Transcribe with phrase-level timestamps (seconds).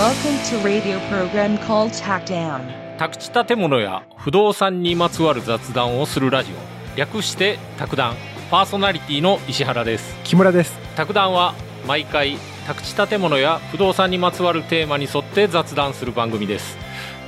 [0.00, 2.96] Welcome to radio program called TACDAM.
[2.96, 6.96] 宅地建物や不動産にまつわる雑談をするラジオ。
[6.96, 8.14] 略して卓談。
[8.50, 10.16] パーソナリティの石原です。
[10.24, 10.78] 木村です。
[10.96, 11.52] 卓談は
[11.86, 16.78] 毎回宅地建物や不動産にまつわるテーマに沿って雑談する番組です。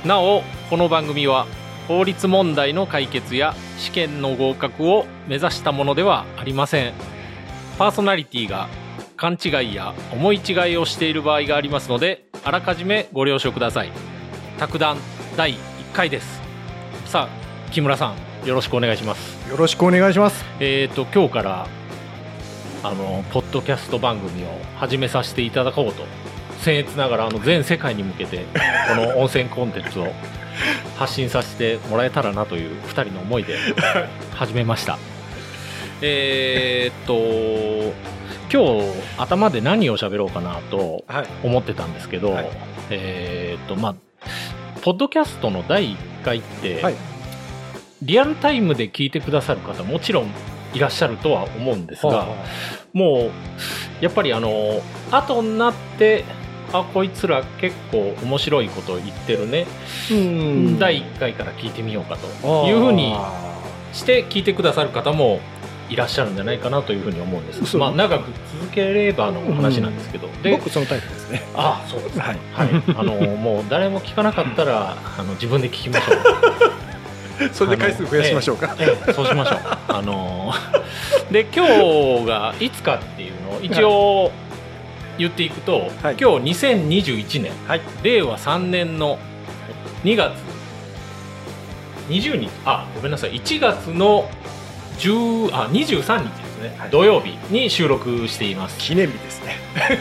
[0.03, 1.45] なおこの番組は
[1.87, 6.93] 法律問題の解決や試験の合格を目指したものではありません。
[7.77, 8.67] パーソナリティが
[9.15, 13.91] 勘違いや思い違いをしている場合がありますのであらかじめご了承ください。
[14.59, 14.97] 卓談
[15.37, 15.57] 第1
[15.93, 16.41] 回です。
[17.05, 19.49] さあ木村さんよろしくお願いします。
[19.49, 20.43] よろしくお願いします。
[20.59, 21.67] えーと今日から
[22.83, 26.03] あのポッドキャスト番組を始めさせていただこうと
[26.63, 28.45] 僭越ながらあの全世界に向けて
[28.89, 30.07] この温泉コンテンツを
[30.99, 33.57] 発信させてもらえたらなという2人の思いで
[34.35, 34.97] 始めました。
[36.01, 38.12] えーっと
[38.53, 38.83] 今日
[39.17, 41.27] 頭で何を喋ろうかなとはい。
[41.43, 42.49] 思ってたんですけど、はい。
[42.91, 43.95] えーっとまあ
[44.83, 46.95] ポッドキャストの第1回って、はい。
[48.03, 50.27] リアルタイムで聞いてくださる方もちろん
[50.73, 52.27] いらっしゃるとは思うんですが、
[52.91, 53.31] も
[54.01, 56.23] うやっぱりあの後になって
[56.73, 59.65] あこいつら結構面白いこと言ってるね、
[60.11, 60.77] うん。
[60.77, 63.15] 第1回から聞いてみようかというふうに
[63.93, 65.39] して聞いてくださる方も
[65.93, 71.43] いらっしゃるんじゃないかなというふうに思うんです、まあ、長く続ければの話なんですけど、で僕そのタイプですね。
[71.53, 72.39] あそうですはい。
[72.51, 77.49] はい、あのもう誰も聞かなかったらあの自分で聞きましょう。
[77.53, 78.75] それで回数増やしましょうか。
[78.79, 79.59] ええそうしましょう。
[79.87, 80.81] あのー
[81.31, 84.31] で今日がいつかっていうのを一応
[85.19, 86.17] 言っていくと、はい。
[86.19, 87.81] 今日2021年、はい。
[88.01, 89.19] 令和3年の
[90.03, 90.33] 2月。
[92.09, 92.49] 20日。
[92.65, 93.33] あごめんなさい。
[93.33, 94.27] 1月の
[95.03, 96.89] 10あ23日ですね、はい。
[96.89, 98.77] 土曜日に収録しています。
[98.77, 99.57] 記念日ですね。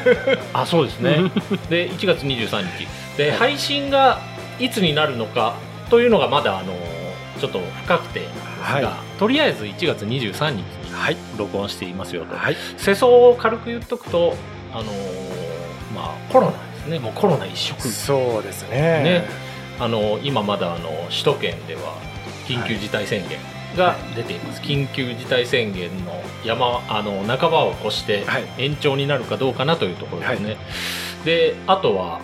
[0.55, 1.17] あそうですね。
[1.69, 2.86] で1月23日。
[3.17, 3.39] で、はい。
[3.39, 4.20] 配信が
[4.61, 5.55] いつになるのか
[5.90, 6.73] というのがまだあの
[7.40, 9.18] ちょっと不確定なんですが、はい。
[9.18, 11.17] とりあえず1月23日にはい。
[11.36, 12.57] 録音していますよと、はい。
[12.77, 14.36] 世相を軽く言っとくと
[14.73, 14.86] あのー
[15.95, 16.98] まあコロナですね。
[17.01, 17.89] もうコロナ一色。
[17.89, 18.79] そうですね。
[18.79, 19.24] ね。
[19.80, 21.80] あの今まだあの首都圏では
[22.46, 23.39] 緊急事態宣言
[23.77, 28.44] が出ています、緊急事態宣言の山あの半ばを越してはい。
[28.58, 30.56] 延長になるかどうかなというところですね、
[31.24, 32.20] であとは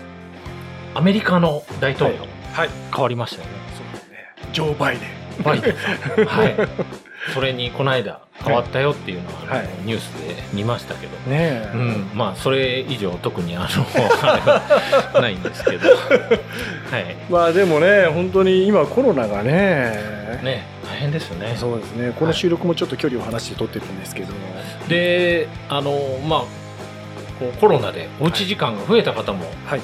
[0.94, 2.16] アメリカの大統領、
[2.52, 2.70] はい。
[2.94, 3.54] 変わりましたよね。
[3.76, 4.52] そうですね。
[4.52, 5.42] ジョー・バイデン。
[5.42, 6.56] バイデンはい
[7.34, 9.68] それにこの間変わったよっていうのは、はい。
[9.84, 13.68] ニュースで見ましたけど、ねうん、まあそれ以上特にあ
[15.14, 15.94] のないんですけど、は
[16.98, 20.18] い、まあでもね本当に今コロナがね。
[20.42, 21.54] ね大変ですよね。
[21.56, 22.12] そうですね。
[22.18, 24.32] この収録もちょっと距離を離して撮ってるんですけど。
[24.88, 25.92] であの
[26.26, 26.44] まあ
[27.60, 29.80] コロナでおうち時間が増えた方も、はい。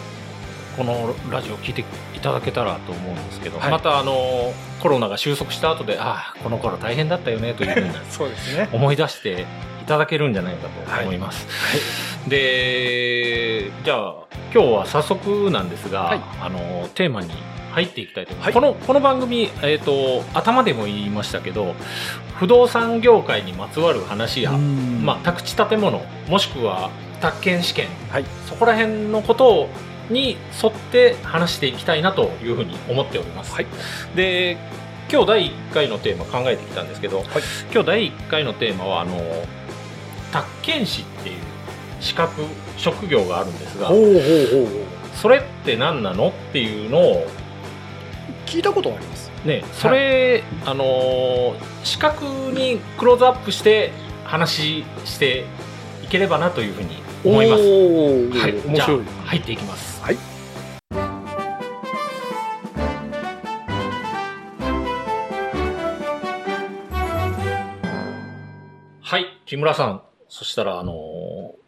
[0.76, 1.84] このラジオを聞いてい
[2.24, 3.70] ただけたらと思うんですけど、はい。
[3.70, 8.68] またあのコロナが収束した後でああこの頃大変だったよねというふうに そうですね。
[8.72, 9.46] 思い出して
[9.82, 11.46] いただけるんじゃないかと思います。
[12.26, 14.14] でじゃあ
[14.52, 16.20] 今日は早速なんですが、はい。
[16.40, 17.30] あのテーマに
[17.72, 18.72] 入っていきたいと思います、はい。
[18.72, 21.74] このこの番組、えー、と頭でも言いましたけど
[22.38, 28.24] 不動産業界にまつわる話や、まあ、宅地建物もしくは宅建試験、はい。
[28.48, 29.68] そこら辺のこと
[30.10, 33.54] に沿って話していきたいなというふうに思っております。
[33.54, 33.66] はい。
[34.14, 34.56] で
[35.10, 37.24] 今日第1回のテーマ考えてきたんですけど、
[37.72, 39.20] 今日第1回のテーマはあの
[40.32, 41.36] 宅建士っていう
[42.00, 42.42] 資格
[42.76, 43.88] 職業があるんですが
[45.14, 47.26] それって何なのっていうのを
[48.46, 49.30] 聞いたことあります。
[49.44, 53.92] ねそれ、あのー資格にクローズアップして
[54.24, 55.44] 話して
[56.02, 57.62] いければなというふうに思います。
[57.62, 58.74] はい、面白い。
[58.74, 59.93] じゃあ入っていきます。
[69.54, 70.02] 木村さん。
[70.28, 71.64] そしたら、あのー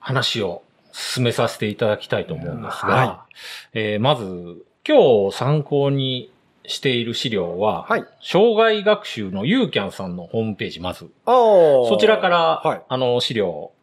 [0.00, 3.26] 話を進めさせていただきたいと思うんですが、は
[3.74, 6.32] えーまず、今日参考に
[6.64, 8.04] している資料は、はい。
[8.22, 12.82] 障害学習のユーキャンさんのホームページ、まず、そちらから、はい。
[12.88, 13.74] あの、資料を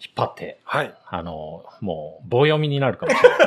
[0.00, 3.38] 引っ張って、はいあの、もう、棒読みになるかもしれない。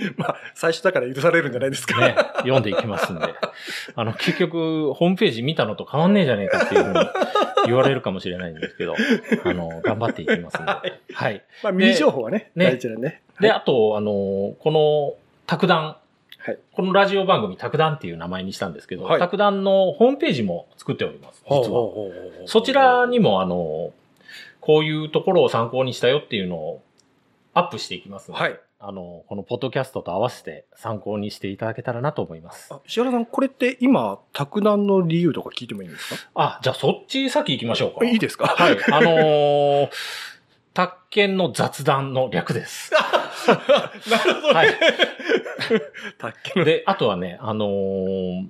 [0.16, 3.26] まあ最初だから許されるんじゃないですかね、読んでいきますんで。
[3.94, 7.00] あの、結局、ホームページ見たのと変わんねえじゃねえかっていうふうに
[7.66, 8.94] 言われるかもしれないんですけど、
[9.44, 10.72] あの、頑張っていきますんで。
[11.12, 11.42] はい。
[11.62, 15.14] まあミニ情報はねね大事だねで、はいあと、あの、この、
[15.46, 15.96] 卓談。
[16.42, 21.90] はいこのラジオ番組、卓談っていう名前にしたんですけど、はい卓談のホームページも作っております、実は。
[22.46, 23.92] そちらにも、あの、
[24.60, 26.82] こういうところを参考にしたよっていうのを
[27.54, 32.72] アップしていきますので、はいあの、このポッドキャストと合わせて参考にしていただけたらなと思います。
[32.72, 36.30] あ石原さん、これって今、卓談の理由とか聞いてもいいんですか？
[36.34, 38.06] あ、じゃあそっち先行きましょうか。
[38.06, 38.46] いいですか？
[38.46, 38.78] はい。
[38.90, 39.88] あのー、
[40.72, 42.90] 宅建の雑談の略です。
[44.08, 44.68] なるほどはい。
[46.18, 46.64] 卓球の。
[46.64, 48.48] で、あとはね、あのー、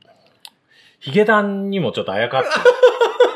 [1.01, 2.49] ヒゲダンにもちょっとあやかって、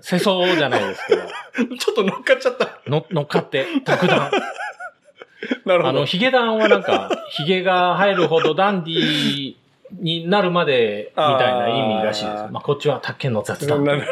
[0.00, 1.22] 世相じゃないですけど、
[1.76, 2.78] ちょっと乗っかっちゃった。
[2.86, 4.30] の乗っかって、卓談。
[5.66, 5.88] なるほど。
[5.88, 9.54] あの、ヒゲダンはなんか、ヒゲが生えるほどダンディ
[9.92, 12.46] になるまで、みたいな意味らしいですあ。
[12.46, 13.84] ーまあ、こっちは宅建の雑な談。
[13.98, 14.04] な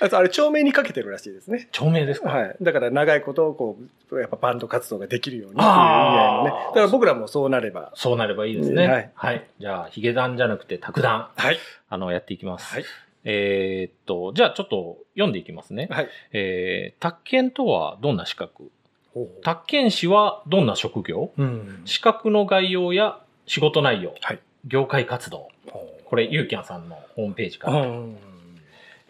[0.00, 1.68] あとあれ、長命にかけてるらしいですね。
[1.72, 2.30] 長命ですか？
[2.30, 2.56] はい。
[2.62, 3.76] だから長いことをこ
[4.12, 6.50] う、やっぱバンド活動ができるようにっていう意味合いのね。
[6.68, 7.90] だから僕らもそうなれば。
[7.94, 8.86] そうなればいいですね。
[9.16, 9.40] ははいい。
[9.60, 11.58] じゃあ、ヒゲダンじゃなくて、卓談、はい。
[11.90, 12.72] あの、やっていきます。
[12.72, 12.84] はい。
[13.30, 15.88] えーっと、じゃあちょっと読んでいきますね。
[15.90, 16.08] はい。
[16.32, 18.70] えー、宅建とはどんな資格？
[19.42, 21.30] 宅建士はどんな職業？
[21.36, 21.82] うん。
[21.84, 25.48] 資格の概要や仕事内容、はい業界活動。
[26.04, 27.82] これ、ユーキャンさんのホームページから。
[27.82, 28.16] うん。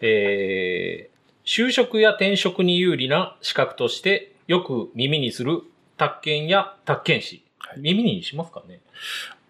[0.01, 5.61] えー、就職や転職に有利な資格として、よく耳にする
[5.97, 7.43] 宅建や宅建士。
[7.59, 8.79] はい耳にしますかね？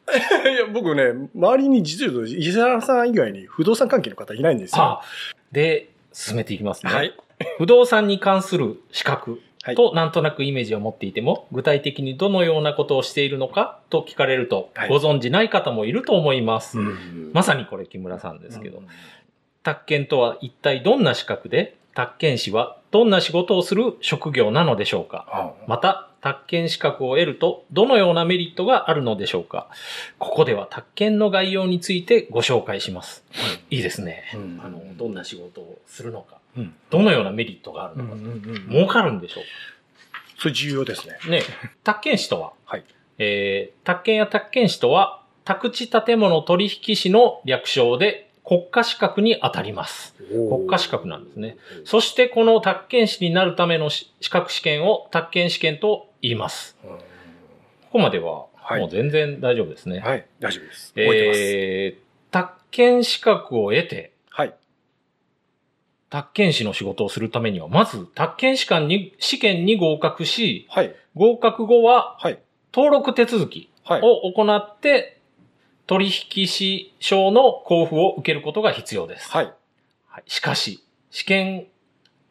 [0.49, 4.81] いや、僕ね、周りに実を言うと、石原さん以外に不動産関係の方いないんですよ。
[4.81, 5.01] あ
[5.51, 6.91] で、進めていきますね。
[6.91, 7.13] はい。
[7.57, 16.79] 不動産に関する資格はいとなんとなくイメージを持っていても、具体的にどのようなことをしているのかと聞かれると、はいご存じない方もいると思います。
[16.79, 18.87] うんまさにこれ木村さんですけど、うん
[19.61, 25.25] 宅建とは一体どんな資格で、宅建士はどんな仕事をする職業なのでしょうか？
[25.29, 29.67] あまた、宅建資格を得るとどのようなメリットがあるのでしょうか？
[30.17, 33.25] ここでは宅建の概要についてご紹介します。
[33.69, 34.23] いいですね。
[34.33, 34.61] うん。
[34.63, 36.73] あの、どんな仕事をするのか、うん。
[36.89, 39.43] どのようなメリットがあるのか、うんうんうん儲かるんでしょう
[40.37, 41.17] それ重要ですね。
[41.21, 41.41] かね、
[41.83, 42.85] 宅建士とは、はい。
[43.17, 50.15] えー、宅建や宅建士とは、宅地建物取引士の略称で国家資格に当たります。
[50.17, 51.57] 国家資格なんですね。
[51.85, 56.75] そしてこの宅建士になるためのし資格試験を宅建試験と言います。
[56.83, 59.99] うんここまでははいもう全然大丈夫ですね。
[59.99, 60.89] はい、大丈夫です。
[60.89, 61.39] 覚えてます。
[61.39, 64.53] えー、宅建資格を得て、はい。
[66.11, 70.95] 宅建士の仕事をするためには、まず宅建士官に試験に合格し、はい。
[71.15, 72.39] 合格後ははい。
[72.73, 74.01] 登録手続きはい。
[74.03, 75.18] を行って、
[75.89, 79.31] 取引士証の交付を受けることが必要です。
[79.31, 79.51] はい。
[80.07, 81.65] はいしかし、試験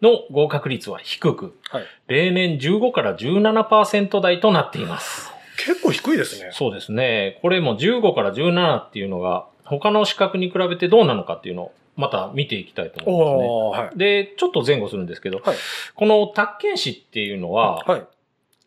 [0.01, 1.85] の合格率は低く、はい。
[2.07, 5.33] 例年15から17%台となっています。
[5.57, 6.51] 結構低いですね。
[6.53, 7.41] そうですね。
[7.43, 13.87] これも15から17っていうのが、他の資格に比べてどうなのかっていうのを、また見ていきたいと思いますね。
[13.87, 13.99] はい。
[13.99, 15.57] で、ちょっと前後するんですけど、はい
[15.97, 18.07] この宅建士っていうのは、はい。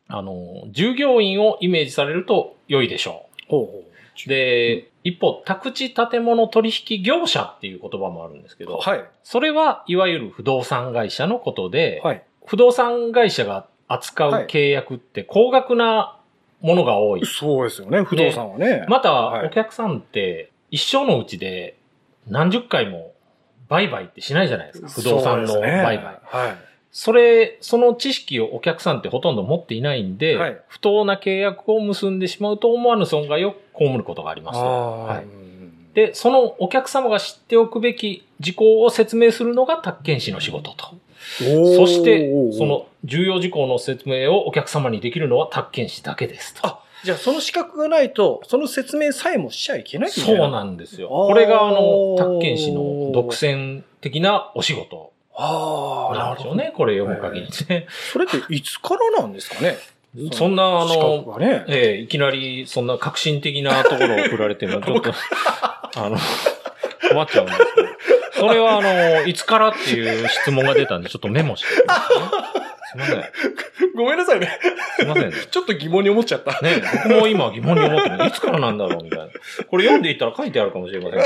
[0.10, 3.91] あの、従業員をイメージされると良いでしょほうほう。
[4.30, 9.04] で、一方、宅地建物取引業者っていう言葉もあるんですけど、はい。
[9.24, 12.24] それはいわゆる不動産会社のことで、はい。
[12.46, 16.18] 不動産会社が扱う契約って高額な
[16.62, 17.26] ものが多い。
[17.26, 18.86] そうですよね、不動産はね。
[18.88, 21.78] また、はいお客さんって一生のうちで
[22.28, 23.14] 何十回も
[23.68, 24.90] 売買ってしないじゃないですか。
[24.90, 26.20] 不動産の売買。
[26.24, 26.72] はい。
[26.92, 34.58] それ、その知識をお客さんってほとんど持っていないんで、はい不当な契約を結んでしまうと思わぬ損害を被ることがあります。
[34.58, 35.42] はい
[35.94, 40.96] で、そのお客様が知っておくべき事項を説明するのが宅建士の仕事と。
[41.38, 46.68] そして、その重要事項の説明をお客様にできるのは宅建士だけですと。
[46.68, 51.10] あ、じゃあその資格がないと、その説明さえもしちゃいけないそうなんですよ。
[51.10, 56.74] これがあの、宅建士の独占的なお仕事ああ、なんでしょうね。
[56.75, 57.88] これ読む限りね。
[58.12, 59.78] それっていつからなんですかね
[60.34, 61.65] そんなあ資の、ね。
[61.68, 65.13] ええいきなりそんな革新的なところを振られても、 ちょっと、
[65.96, 66.18] あの、
[67.10, 67.88] 困っちゃうんですけど。
[68.34, 71.82] それはあの、いつからっていう質問が出たんで、ちょっとメモしてね。
[72.91, 73.24] すいません。
[73.96, 74.60] ごめんなさいね。
[74.98, 75.36] すいませんね。
[75.50, 76.60] ちょっと疑問に思っちゃった。
[76.62, 78.25] ね、僕も今疑問に思ってる。
[78.25, 79.27] いつからなんだろうみたいな。
[79.70, 81.22] これ読んでいったら書いてあるかもしれません。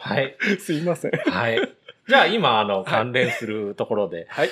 [0.00, 0.36] はい。
[0.58, 1.10] すいません。
[1.10, 1.60] はい。
[2.08, 4.50] じゃあ今、あの、関連するところで、はい。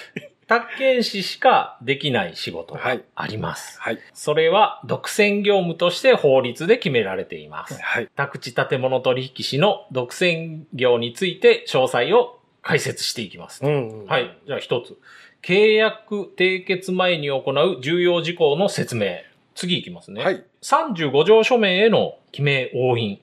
[0.49, 3.79] 宅建士しかできない仕事がはいあります。
[3.81, 3.99] はい。
[4.15, 7.79] それは、独占業務として法律で決められています。
[7.81, 8.09] はい。
[8.17, 13.65] 宅地建物取引士の独占業について詳細を解説していきます。
[13.65, 14.07] うん。
[14.07, 14.39] はい。
[14.47, 14.97] じゃあ一つ。
[15.43, 19.19] 契約締結前に行う重要事項の説明。
[19.55, 20.25] 次いきますね。
[20.25, 20.45] はい。
[20.63, 23.21] 35条書面への記名押印。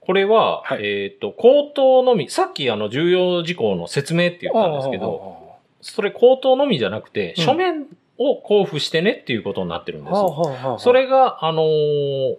[0.00, 5.47] これは、はいえっ、と、口頭のみ、さっきあの重要事項の説明って言ったんですけど、
[5.80, 7.86] それ口頭のみじゃなくて、うん書面
[8.20, 10.12] を交付してねっていうことになってるんです。
[10.12, 10.30] はあは
[10.62, 12.36] あはあそ、れが、あのー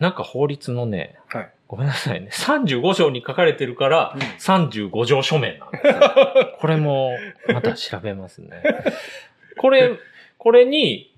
[0.00, 1.50] なんか法律のね、はい。
[1.66, 5.94] ごめんなさいね、35条に書かれてるから、うん35条書面なんですよ。
[6.60, 7.12] これも、
[7.48, 8.62] また調べますね。
[9.56, 9.92] これ、
[10.36, 11.10] これに、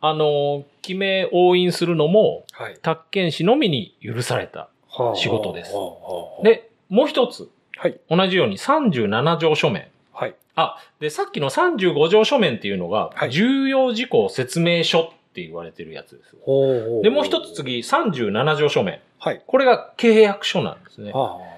[0.00, 2.78] あのー記名押印するのも、はい。
[2.82, 4.68] 宅建士のみに許された。
[4.88, 7.98] はあ仕事ですはあはあはあ、で、もう一つ、はい。
[8.08, 9.88] 同じように37条書面。
[10.14, 10.34] はい。
[10.54, 16.36] あ、で、さっきの35条書面っていうのが、はい重要事項説明書って言われてるやつです。
[16.42, 19.00] ほうほで、もう一つ次、37条書面。
[19.18, 19.42] はい。
[19.46, 21.12] これが契約書なんですね。
[21.12, 21.54] はあ、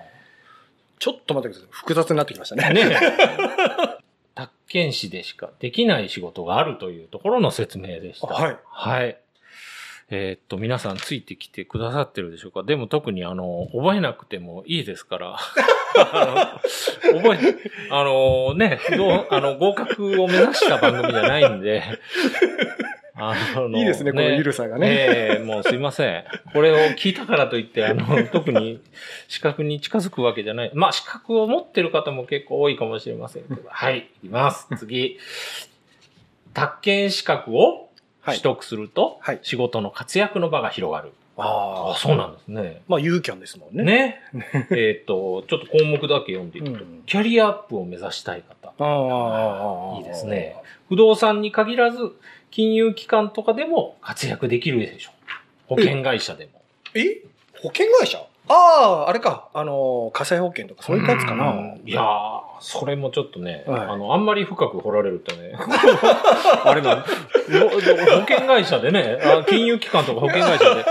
[0.99, 1.69] ちょっと待ってください。
[1.73, 2.73] 複雑になってきましたね。
[2.73, 3.97] ねえ。
[4.35, 8.27] 宅建士でしかできない仕事があるというところの説明でした。
[8.29, 8.59] はい。
[8.67, 9.19] はい。
[10.09, 12.63] えーっと、皆さんついてきてくださってるでしょうか？
[12.63, 15.37] でも特にあの、覚えなくてもいいですから。
[15.99, 16.61] あ
[17.13, 17.55] の覚え、
[17.91, 21.83] あのね、どう、あの、合格を目指した番組じゃないんで、
[23.19, 24.89] あのいいですね、このゆるさがね。
[24.91, 26.25] ええもうすいません。
[26.53, 28.81] これを聞いたからといって、あの、特に
[29.27, 30.71] 資格に近づくわけじゃない。
[30.75, 33.63] まあ、資格を持ってる方も結構多いかもしれませんけど。
[33.67, 34.69] はい、いきます。
[34.77, 35.19] 次。
[36.53, 37.86] 宅建資格をはい
[38.27, 41.13] 取得すると、はい仕事の活躍の場が広がる。
[41.39, 42.81] あああ、そうなんですね。
[42.89, 43.85] まあ、ユーキャンですもんね。。
[43.85, 44.21] ね。
[44.75, 48.73] えっと、ちょっと項目だけ読んでいくと、うんキャリアアップを目指したい方。
[48.79, 50.57] ああああ、いいですね。
[50.89, 51.99] 不動産に限らず、
[52.51, 55.77] 金融機関とかでも活躍できるでしょう。
[55.77, 56.63] 保険会社でも。
[56.95, 57.23] え
[57.61, 58.25] 保険会社？
[58.49, 59.49] ああ、あれか。
[59.55, 61.51] あの、火災保険とかそういったやつかな。
[61.51, 65.53] うんいやー、それもちょっとね、はいあの、あんまり深く掘られるとね、
[66.65, 67.81] あれな保
[68.21, 70.85] 険会社でねあ、金融機関とか保険会社で、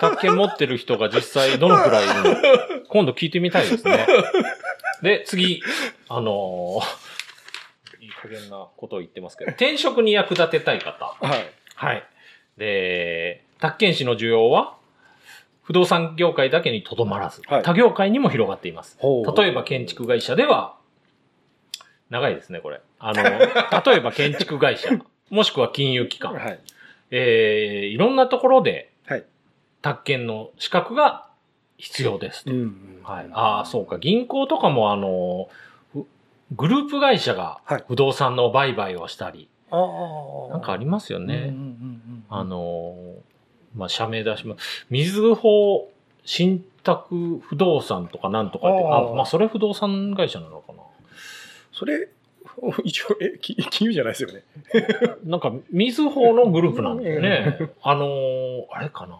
[0.00, 2.36] 宅建持ってる人が実際どのくらいいるの
[2.88, 4.06] 今度聞いてみたいですね。
[5.02, 5.62] で、次、
[6.08, 7.12] あのー
[8.02, 11.14] いい加減なことを言ってますけど、転職に役立てたい方。
[11.20, 11.50] はい。
[11.76, 12.04] はい。
[12.56, 14.74] で、宅建士の需要は、
[15.62, 18.98] 不動産業界だけにとどまらず、はい他業界にも広がっています。
[19.36, 20.76] 例えば建築会社では、
[22.10, 22.80] 長いですね、これ。
[22.98, 23.22] あの、
[23.92, 24.90] 例えば建築会社、
[25.30, 26.60] もしくは金融機関、はい。
[27.10, 29.24] えー、いろんなところで、はい。
[29.80, 31.28] 宅建の資格が
[31.78, 32.52] 必要ですと。
[32.52, 33.28] んはい。
[33.32, 33.98] ああ、そうか。
[33.98, 35.48] 銀行とかも、あの、
[35.92, 36.06] ふ
[36.52, 40.52] グループ会社がはい不動産の売買をしたり、ああ。
[40.52, 41.34] なんかありますよね。
[41.34, 43.31] うんうんうんうんあのー
[43.76, 44.86] まあ、社名出します。
[44.90, 45.88] 水穂
[46.24, 50.80] 信託不動産とかなんとかって、あーあまあ、それ不動産会社なのかな。
[51.72, 52.08] それ、
[52.84, 54.42] 一応、え、き金融じゃないですよね。
[55.24, 57.70] なんか、水穂のグループなんですよね。
[57.82, 59.18] あのーあれかな。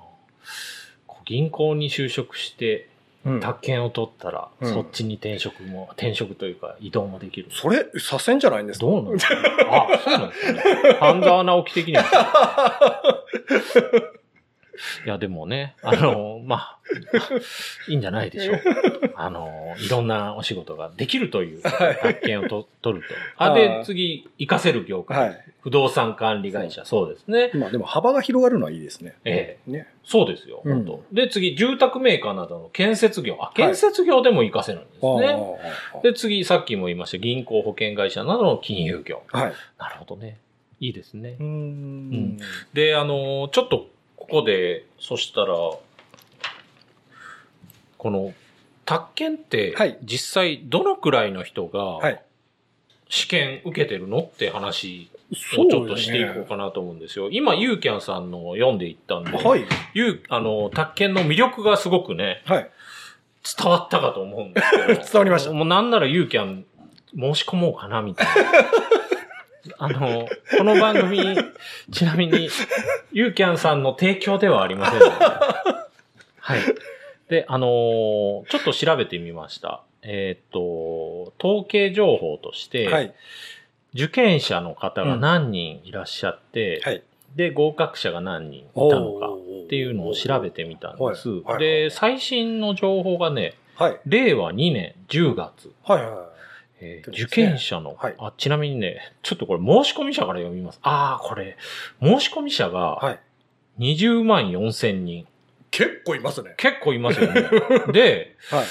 [1.25, 2.88] 銀行に就職して、
[3.25, 7.47] うん宅建を取ったら、うんそっちに転職も、転職というか移動もできる。
[7.50, 8.87] それ、左遷じゃないんですか？
[8.87, 9.40] どうなんですか、ね、
[9.71, 10.62] あ、そうなんですね。
[10.99, 12.02] 半沢直樹的には。
[15.05, 16.79] いや、でもね、あの、まあ、
[17.88, 18.61] いいんじゃないでしょう。
[19.17, 23.14] あの、いろんなお仕事ができるという、はい宅建をと取ると。
[23.37, 25.19] あ、あでー、次、活かせる業界。
[25.19, 25.45] はい。
[25.61, 26.85] 不動産管理会社。
[26.85, 27.52] そうですね。
[27.55, 29.14] まあでも幅が広がるのはいいですね。
[29.25, 29.87] ええね。
[30.05, 33.38] そうですよ、うん本当で、次、住宅メーカーなどの建設業。
[33.41, 35.37] あ、建設業でも活かせるんですね。
[35.95, 39.23] あで、次、さっきも言いました、銀行、保険会社などの金融業。
[39.31, 39.52] あはい。
[39.79, 40.38] なるほどね。
[40.81, 41.37] いいですね。
[41.38, 42.38] うーん。
[42.75, 43.87] で、あのーちょっと
[44.23, 45.55] ここで、そしたら、
[47.99, 48.33] この、
[48.85, 52.23] 宅建ってはい、実際どのくらいの人がはい。
[53.09, 57.29] 試験受けてるのって話そをちょっとしていこうかなと思うんですよ。
[57.31, 59.67] 今、ユーキャンさんの読んでいったんで、はい。
[60.31, 62.71] あの、宅建の魅力がすごくね、はい。
[63.59, 64.87] 伝わったかと思うんですけど。
[64.95, 66.64] 伝わりましたもうなんならユーキャン
[67.14, 68.33] 申し込もうかな、みたいな。
[69.78, 70.28] あの、
[70.59, 71.37] この番組、
[71.90, 72.49] ちなみに、
[73.12, 75.12] ユーキャンさんの提供ではありませんので。
[76.40, 76.61] はい。
[77.28, 79.83] で、あのーちょっと調べてみました。
[80.02, 83.14] えーっと、統計情報として、はい。
[83.95, 87.02] 受験者の方が何人いらっしゃって、はい。
[87.37, 91.28] で、合格者が何人いたのかっていうのを調べてみたんです。
[91.28, 94.00] はいはいで、最新の情報がね、はい。
[94.07, 96.04] 令和2年10月、はい。
[96.04, 96.31] は
[96.82, 100.80] えー受験者の、はいあ、ちなみにね、ちょっとこれ申し込み者から読みます。
[100.82, 101.56] ああ、これ、
[102.02, 102.70] 申し込み者い。
[102.70, 103.20] がはい。
[103.78, 105.26] 20万4千人。
[105.70, 106.54] 結構いますね。
[106.58, 107.42] 結構いますよね。
[107.92, 108.64] で、はい。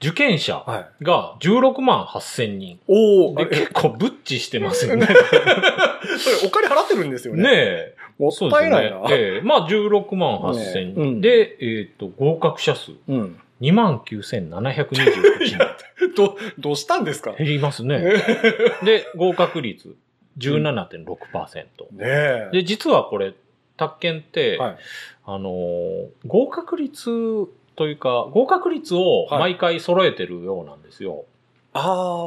[0.00, 1.04] 受験者はい。
[1.04, 2.78] が16万8千人。
[2.86, 5.06] おお、で、結構ブッチしてますよね。
[6.18, 7.42] それお金払ってるんですよね。
[7.42, 7.94] ねえ。
[8.18, 9.00] もったいないな。
[9.00, 11.02] ねええまあ16万8千人。
[11.02, 13.40] ねうんで、えっ、と、合格者数うん。
[13.60, 14.94] 2万9728
[15.46, 15.58] 人。
[16.16, 17.32] ど、どうしたんですか？
[17.32, 18.00] 減りますね。
[18.84, 19.94] で、合格率
[20.38, 21.54] 17.6%。
[21.54, 21.66] ね
[22.00, 22.48] え。
[22.52, 23.34] で、実はこれ、
[23.76, 24.76] 宅建って、はい。
[25.26, 27.04] あのー合格率
[27.76, 31.24] というか、合格率をはい毎回揃えてるようなんですよ。
[31.26, 31.37] ああ。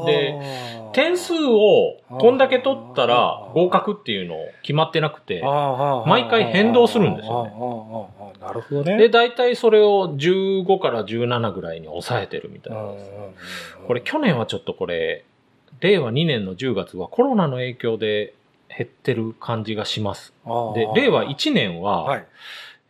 [0.05, 0.39] で
[0.93, 7.55] 点数をこんだけ取ったら合格っていうの決まってなくて、毎毎回変動するんですよねね。
[8.39, 8.97] なるほどね。
[8.97, 13.11] で、大体それを15から17ぐらいに抑えてるみたいなんです。
[13.87, 15.25] これ去年はちょっとこれ、
[15.79, 18.33] 令和2年の10月はコロナの影響で
[18.69, 20.33] 減ってる感じがします。
[20.75, 22.25] で、令和1年は、はい。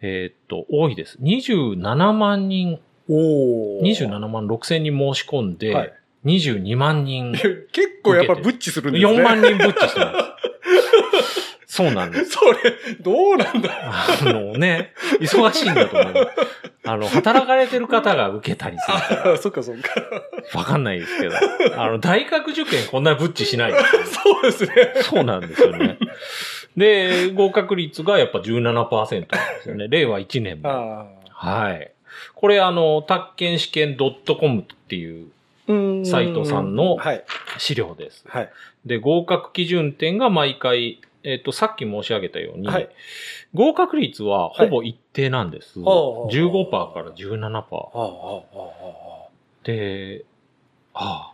[0.03, 1.17] えーっと、多いです。
[1.22, 3.81] 27万人、おお。
[3.81, 5.93] 27万6千人申し込んで、はい
[6.25, 9.12] 22万人、結構やっぱブッチするんですね。
[9.12, 11.51] 4万人ぶっちしてます。
[11.72, 12.32] そうなんです。
[12.38, 12.58] それ、
[13.00, 16.32] どうなんだあのね、忙しいんだと思う。
[16.86, 20.01] あの、働かれてる方が受けたりするか あそっかそっか。
[20.54, 21.36] ら、わかんないですけど、
[21.78, 23.72] あの、大学受験こんなぶっちしない
[24.06, 24.94] そうですね。
[25.01, 25.98] そうなんですよね。
[26.75, 29.28] で、合格率がやっぱ17%なんで
[29.62, 29.88] すよね。
[29.90, 30.70] 令和1年も。
[30.70, 31.92] あはい。
[32.36, 35.28] これあの、宅建試験 .com っていう
[35.68, 36.06] あ。
[36.06, 37.24] 斉藤さんのはい。
[37.58, 38.24] 資料です。
[38.27, 38.51] はい。
[38.86, 42.89] で、合格基準点が毎回、えっ、と、さっき申し上げたように、はい
[43.53, 45.82] 合格率はほぼ一定なんです。
[45.82, 47.50] ほう15%から17%。
[47.50, 48.68] ああ、ああ、
[49.25, 49.30] あ
[49.63, 50.25] で、
[50.94, 51.34] あ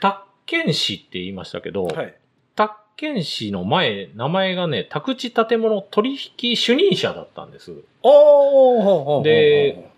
[0.00, 1.94] 宅建士って言いましたけど、あ。
[1.94, 2.14] はい。
[2.56, 7.72] 宅建士の前、名前がね、宅地建物取引主任者だったんです。
[9.22, 9.91] で、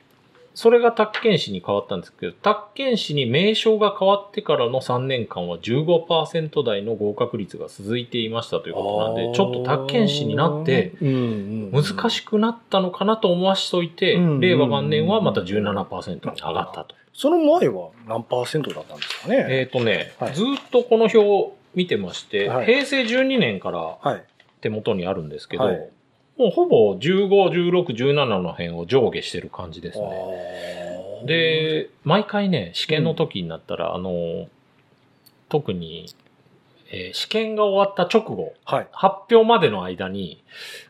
[0.55, 16.95] それが宅建士に変わったんですけど、宅建士に名称が変わってからの3年間は15%台の合格率が続いていましたということなんで、ちょっと宅建士になって、難難しくなったのかなと思わしといて、うん令和元年はまた17%に上がったと。
[17.13, 19.47] その前は何パーセントだったんですかね？
[19.49, 20.35] えっ、とね、はい。
[20.35, 22.67] ずーっとこの表を見てまして、はい。
[22.67, 24.25] 平成12年からはい。
[24.61, 25.91] 手元にあるんですけど、はい
[26.37, 30.07] もうほぼ15、16、17の辺を上下してる感じですね。
[31.27, 34.47] で、毎回ね、試験の時になったら、あの、
[35.49, 36.07] 特に、
[36.91, 38.87] えー試験が終わった直後、はい。
[38.93, 40.43] 発表までの間に、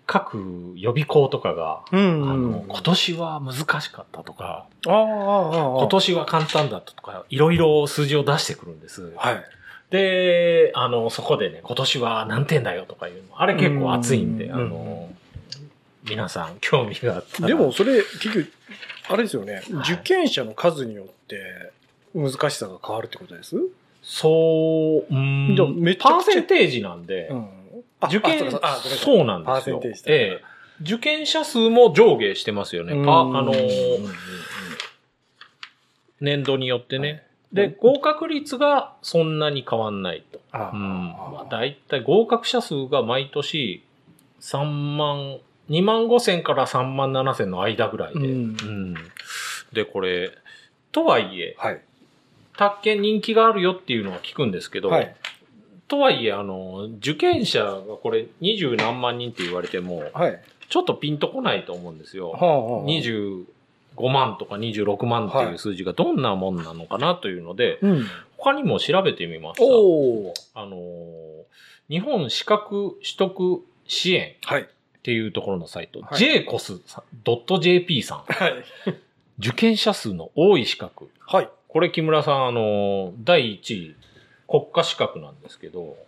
[0.07, 9.13] 各予備校とかが、うあんの、今年は難しかったとか、ああ、ああ、今年は簡単だったとか、いろいろ数字を出してくるんです。
[9.17, 9.45] はい。
[9.91, 15.04] で、あの、そこでね、今年は何点だよとかいうの、あれ結構熱いんで、うんあの、
[16.05, 17.49] 皆さん興味があったら。
[17.49, 18.53] でも、それ、結局、
[19.09, 21.73] あれですよね、はい受験者の数によって、
[22.15, 23.57] 難しさが変わるってことです？
[24.03, 27.49] そう、うんじゃあめパーセンテージなんで、ん。
[28.07, 30.43] 受験、あそうなんですよええ。
[30.83, 32.93] 受験者数も上下してますよね。
[33.05, 34.09] パあのー、
[36.21, 37.27] 年度によってね。
[37.53, 40.41] で、合格率がそんなに変わんないと。
[40.53, 41.09] あうん。
[41.09, 43.85] まあ、だいたい合格者数が毎年
[44.41, 45.39] 3万、
[45.71, 48.21] 2万5千から3万7千の間ぐらいで。
[48.21, 48.95] うんうん
[49.75, 50.31] で、これ、
[50.93, 51.81] とはいえ、はい。
[52.57, 55.15] 宅建人気があるよっていうのは聞くんですけど、はい。
[55.89, 60.41] とはいえ、あの、受験者がこれ二十何万人って言われても、はい。
[60.69, 62.31] ちょっとピンとこないと思うんですよ。
[62.31, 63.45] はあはあ25
[64.11, 68.07] 万とか26万っていう数字がどんなもんなのかなというので、うん。
[68.39, 69.65] 他にも調べてみました。
[69.65, 70.35] おお。
[70.55, 70.77] あの、
[71.91, 74.69] 日本資格取得支援はい。
[75.05, 78.19] っていうところのサイト、はい jcos.jp さん。
[78.27, 78.65] はい。
[79.39, 81.11] 受験者数の多い資格。
[81.27, 81.49] はい。
[81.69, 83.97] これ木村さん、あの、第1位、
[84.49, 85.99] 国家資格なんですけど、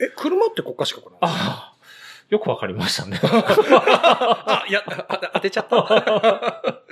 [0.00, 1.38] え、車って国家資格なんですか？
[1.40, 1.76] ああ、
[2.30, 3.20] よくわかりましたね。
[3.22, 6.82] あ、いや、あ当てちゃった。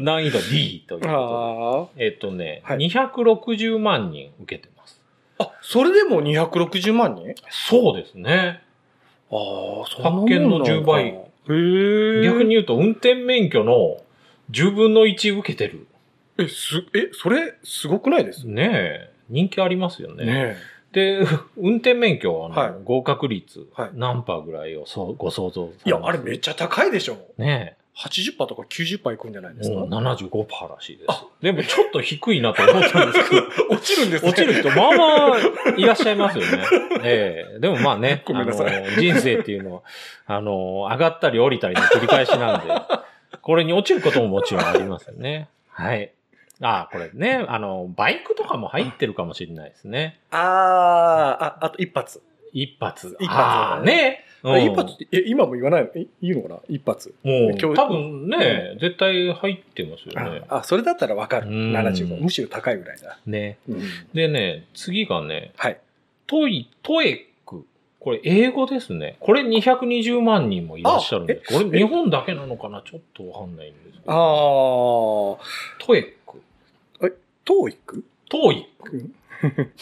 [0.00, 2.06] 難易度 D ということあで。
[2.06, 5.00] えっ、とね、はい260万人受けてます。
[5.38, 5.44] あ。
[5.44, 7.34] あ、それでも260万人？
[7.50, 8.64] そうですね。
[9.30, 11.04] ああ、そ発見の10倍。
[11.06, 11.18] へ
[11.50, 12.24] え。
[12.24, 13.98] 逆に言うと、運転免許の
[14.50, 15.86] 10分の1受けてる。
[16.38, 18.46] え、す、え、それ、すごくないです？
[18.46, 19.10] ねえ。
[19.28, 20.24] 人気ありますよね。
[20.24, 20.56] ね
[20.92, 21.18] で、
[21.56, 27.18] 運転免許は合格率、はい何パーぐらいをそうご想像さいや、あれめっちゃ高いでしょ。
[27.36, 29.64] ね80%とか90%いくんじゃないでえ。
[29.64, 29.76] すか？
[29.76, 31.24] もう75%らしいですあ。
[31.42, 34.30] でもちょっと低いなと思ったんですけど、 落ちるんですね。
[34.30, 35.38] 落ちる人、まあまあ、
[35.76, 36.64] いらっしゃいますよね。
[37.02, 39.82] ええでもまあね、ごめんなさいあの、人生っていうのは、
[40.26, 42.72] あの、上がったり降りたりの繰り返しなんで、
[43.42, 45.48] これに落ちることももちろんありますよね。
[45.70, 46.12] はい。
[46.60, 50.18] ああ、これね、あの、バイクとかも入ってるかもしれないですね。
[50.30, 52.20] あーあ、あと一発。
[52.52, 53.16] 一発。
[53.20, 54.24] 一発ああね。
[54.44, 55.88] うん一発って、え、今も言わないの？
[55.96, 56.60] えいいのかな？
[56.68, 57.12] 一発。
[57.24, 60.42] もう、今日多分ね、絶対入ってますよね。
[60.48, 61.48] あ、それだったらわかる。
[61.48, 62.22] うん75。
[62.22, 63.18] むしろ高いぐらいだ。
[63.26, 63.58] ね。
[63.68, 63.80] うん
[64.14, 65.80] でね、次がね、はい。
[66.28, 67.66] トイ、トエック
[67.98, 69.16] これ英語ですね。
[69.18, 71.56] これ220万人もいらっしゃるんです。
[71.56, 72.80] あこれ日本だけなのかな？
[72.82, 74.12] ちょっとわかんないんですけど。
[74.12, 76.40] あー、トエック。
[77.44, 78.04] トーイック？
[78.28, 79.10] トーイック。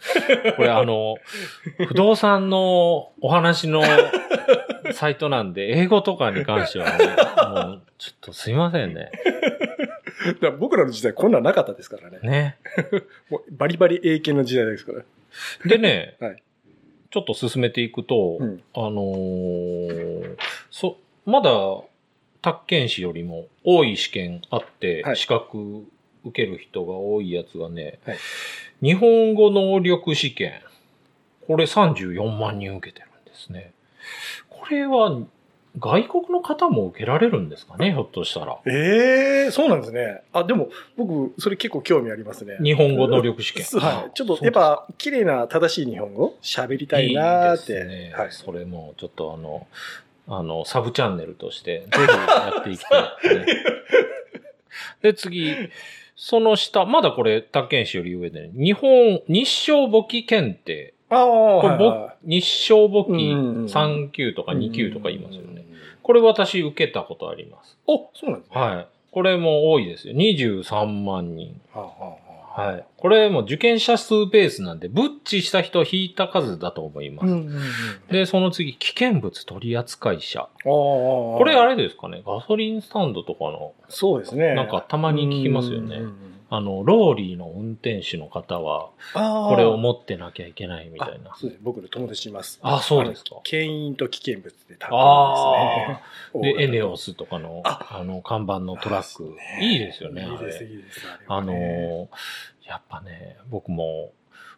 [0.56, 1.16] これあの、
[1.88, 3.82] 不動産のお話の
[4.92, 9.10] サイトなんで、英語とかに関してはね、もうちょっとすいませんね。
[10.26, 12.18] だから僕らの時代こんなんなかったですからね。
[12.22, 12.56] ね。
[13.30, 15.04] もうバリバリ英検の時代ですから。
[15.66, 16.42] でね、 はい
[17.12, 20.36] ちょっと進めていくと、うんあのー
[20.70, 21.50] そ、まだ、
[22.40, 25.84] 宅建士よりも多い試験あって、はい資格
[26.24, 28.18] 受ける人が多いやつがね、はい
[28.82, 30.54] 日本語能力試験、
[31.46, 33.72] これ34万人受けてるんですね。
[34.48, 35.20] これは、
[35.78, 38.58] 外国の方も受けられるんですかね、ひょっとしたら。
[38.66, 40.22] ええそうなんですね。
[40.32, 42.56] あ、でも僕、それ結構興味ありますね。
[42.62, 43.66] 日本語能力試験。
[43.80, 44.10] はい。
[44.14, 46.34] ちょっと、やっぱ、綺麗な正しい日本語？
[46.42, 47.72] 喋りたいなーって。
[47.72, 48.12] いいですね。
[48.16, 48.28] はい。
[48.30, 49.66] それもちょっとあの、
[50.26, 53.46] あの、サブチャンネルとして、ぜひやっていきたい、 ね。
[55.02, 55.54] で、次、
[56.22, 60.92] その下、まだこれ、宅建士より上で、ね、日本、日照簿記検定。
[61.08, 64.56] ああ、これ、はいは日照簿記うんうんうん3級とかい。
[64.56, 65.48] 2級とか言いますよね。
[65.56, 65.64] うん。
[66.02, 67.78] これ私受けたことあります。
[67.86, 68.60] お、そうなんですね。
[68.60, 68.86] はい。
[69.10, 70.14] これも多いですよ。
[70.14, 71.58] 23万人。
[71.72, 72.84] はあはあはい。
[72.96, 77.26] これも受験者数ベースなんで、ブッチした人を引いた数だと思います。
[77.26, 77.60] うんうんうん。
[78.10, 80.48] で、その次、危険物取扱者。
[80.64, 84.54] これあれですかね、ガソリンスタンドとかの、そうですね。
[84.54, 88.90] なんかたまに聞きますよねうんうんうんあの、ローリーの運転手の方は。
[89.14, 91.36] これを持ってなきゃいけないみたいなあ。
[91.36, 91.62] そうです。
[91.62, 92.58] 僕の友達います。
[92.62, 96.00] あそうですか牽引と危険物で多あ
[96.32, 96.42] 分あ。
[96.42, 99.36] で、エネオススとかの、ああの、看板のトラック。
[99.60, 100.70] いいですよね、あいいです、れ。
[100.70, 101.00] いいです。
[101.28, 102.08] あの、
[102.66, 104.12] やっぱね、僕も、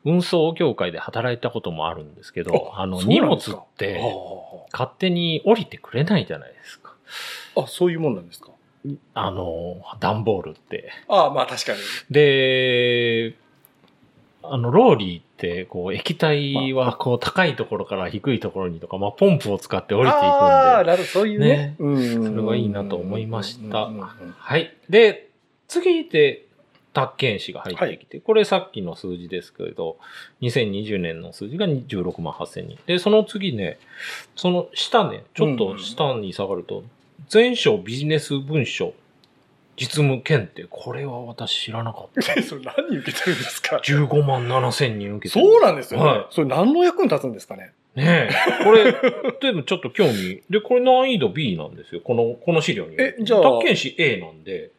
[0.05, 3.39] 運送業界で働いたこともあるんですけど、あの、荷物っ
[3.77, 6.95] て、あ勝手に降りてくれないじゃないですか。
[7.55, 8.49] ああ、そういうもんなんですか
[9.15, 10.91] あの、段ボールって。
[11.09, 11.79] ああ、まあ確かに。
[12.11, 13.35] で、
[14.43, 21.49] あの、ローリーって、こう、液体は、こう、高いところから低いところにとか、まあ、ポンプを使って降りていくんああ、で、なるほど、そういうね。
[21.49, 23.89] ねうんそれはいいなと思いました
[24.39, 24.77] はい。
[24.89, 25.31] で、
[25.69, 26.47] 次で、
[26.93, 29.97] 宅建士が入ってきて、これさっきの数字ですけれど、
[30.43, 32.79] 2020年の数字が16万8000人。
[32.87, 33.79] で、その次ね、
[34.37, 36.85] その下ね、ちょっと下に下がると、
[37.29, 38.95] 全省ビジネス文書
[39.77, 40.67] 実務検定。
[40.69, 42.33] これは私知らなかった。
[42.37, 45.47] えそれ何人受けてるんですか？15万7000人受けてる。
[45.47, 46.07] そうなんですよね。
[46.07, 47.73] はいそれ何の役に立つんですかね？
[47.95, 48.65] ねえ。
[48.65, 48.93] これ、
[49.41, 50.43] でもちょっと興味。
[50.49, 52.01] で、これ難易度 B なんですよ。
[52.01, 52.97] この、この資料に。
[52.99, 54.71] えじゃあ宅建士 A なんで。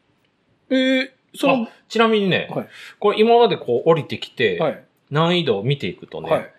[0.70, 2.68] えー、その、ちなみにね、はい
[3.00, 4.84] これ今までこう降りてきて、はい。
[5.12, 6.52] 難易度を見ていくとね、はい。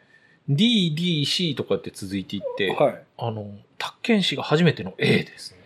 [0.48, 3.02] D、D、C とかって続いていって、はい。
[3.18, 5.63] あの、宅建士が初めての A ですね。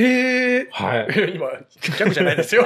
[0.00, 1.06] えー、はい。
[1.10, 1.50] え今、
[1.98, 2.64] 逆じゃないですよ。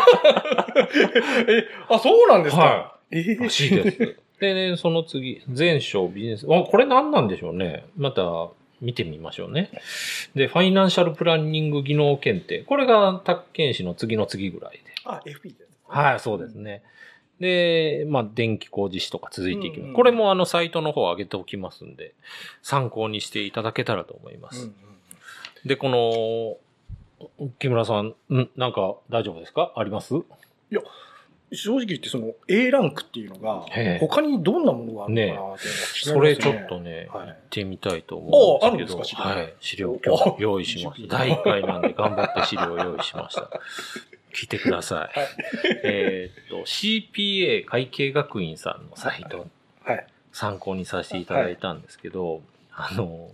[1.48, 4.16] え、あ、そうなんですか、はえーらしいです。
[4.38, 6.46] でね、その次、全省ビジネス。
[6.46, 7.86] あ、これ何なんでしょうね。
[7.96, 8.50] また
[8.82, 9.70] 見てみましょうね。
[10.34, 12.64] で、ファイナンシャルプランニング技能検定。
[12.64, 14.80] これが宅建士の次の次ぐらいで。
[15.04, 15.68] あ、FP です。
[15.86, 16.82] はい、そうですね。
[17.40, 19.80] で、まあ、電気工事士とか続いていきます。
[19.80, 22.14] うんうんこれもあの、サイトの方上げておきますんで、
[22.62, 24.64] 参考にしていただけたらと思います。
[24.64, 24.92] うんうん
[25.64, 26.56] で、この、
[27.58, 30.20] 木村さん、んなんか大丈夫ですかありますい
[30.70, 30.80] や
[31.54, 41.18] 正直言ってその A ランクっていうのがへえ他にどんなものがあるのかなっていうのが気になそれちょっとね、はい行ってみたいと思うんですけど、あるんですか資料はい、資料今日用意しました。
[41.18, 43.50] 第1回なんで頑張って資料を用意しました。
[44.34, 45.18] 聞いてください。
[45.18, 45.28] はい
[45.84, 49.46] えっと、CPA 会計学院さんのサイト
[49.84, 50.06] はい。
[50.32, 52.40] 参考にさせていただいたんですけど、
[52.72, 53.30] あの、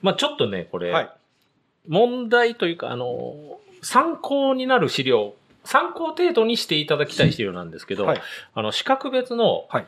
[0.00, 1.10] まあ、ちょっとね、これ、はい。
[1.86, 3.34] 問題というか、あの、
[3.82, 8.20] 参考になる資料、参考程度にしていただきたい資料なんですけど、はい
[8.54, 9.86] あの、資格別のはい、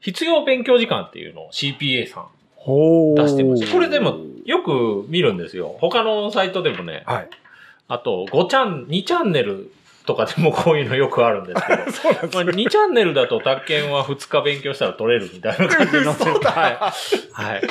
[0.00, 3.72] 必要勉強時間っていうのを CPA さんほ出してます。
[3.72, 5.76] これでもよく見るんですよ。
[5.80, 7.30] 他のサイトでもね、はい。
[7.88, 9.70] あと5チャン、2チャンネル
[10.06, 11.78] とかでもこういうのよくあるんですけど、
[12.34, 16.12] まあ、2チャンネルだと宅建は2日勉強したら取れるみたいな感じの。
[16.12, 16.76] そうだ はい。
[17.32, 17.62] はい。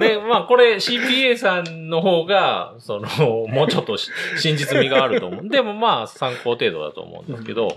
[0.00, 5.48] で、まあこれ CPA さんの方が、その、もうちょっとし真実味があると思う。
[5.48, 7.76] でもまあ参考程度だと思うんですけど、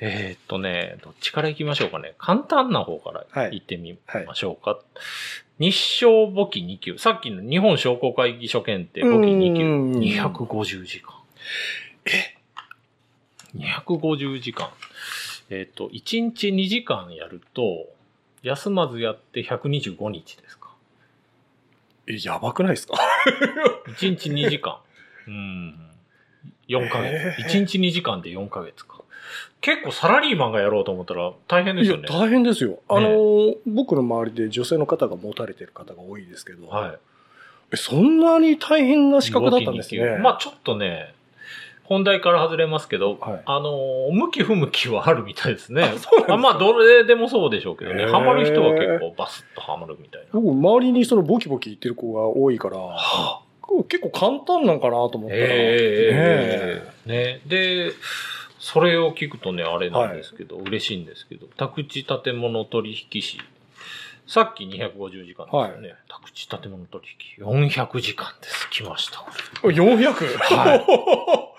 [0.00, 2.14] えーっとね、どっちから行きましょうかね。
[2.18, 4.78] 簡単な方から行ってみましょうか。
[5.58, 6.96] 日照簿記2級。
[6.98, 10.08] さっきの日本商工会議所検定簿記2うん級。
[10.22, 11.12] 250時間。
[13.54, 14.68] え ?250 時間。
[15.50, 17.86] えっ、と、1日2時間やると、
[18.42, 20.68] 休まずやって125日ですか。
[22.06, 22.94] え、やばくないですか？
[23.88, 24.78] 1日2時間。
[25.26, 25.88] うん。
[26.68, 27.58] 4ヶへ月。
[27.58, 29.02] 1日2時間で4ヶ月か。
[29.60, 32.06] 結構サラリーマンがやろうと思ったら大変ですよね。
[32.08, 32.80] 大変ですよ。
[32.88, 36.98] あのー、僕の周りで女性の方が持たれてる方が多いですけど、はい。
[37.72, 40.18] えそんなに大変な資格だったんですね。
[40.18, 41.14] まあちょっとね、
[41.88, 43.42] 本題から外れますけど、はい。
[43.46, 45.90] あのー、向き不向きはあるみたいですね。
[46.28, 48.04] あまあ、どれでもそうでしょうけどね。
[48.04, 50.26] ハマる人は結構バスッとハマるみたいな。
[50.32, 53.40] 僕、周りにそのボキボキ言ってる子が多いから、は
[53.88, 57.38] 結構簡単なんかなと思ったら、えねえ。
[57.38, 57.40] ね。
[57.46, 57.92] で、
[58.58, 63.38] それを聞くとね、あれなんですけど、嬉しいんですけど、宅地建物取引士、
[64.28, 65.94] さっき250時間ですよね。
[66.06, 67.04] 宅地建物取
[67.38, 68.68] 引、400時間です。
[68.70, 69.24] 来ました。
[69.64, 70.12] え 400?
[70.54, 71.54] は